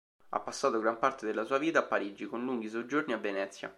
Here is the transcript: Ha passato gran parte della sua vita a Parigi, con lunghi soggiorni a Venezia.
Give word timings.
Ha 0.29 0.39
passato 0.39 0.79
gran 0.79 0.97
parte 0.97 1.27
della 1.27 1.43
sua 1.43 1.59
vita 1.59 1.77
a 1.77 1.83
Parigi, 1.83 2.25
con 2.25 2.43
lunghi 2.43 2.69
soggiorni 2.69 3.13
a 3.13 3.17
Venezia. 3.17 3.69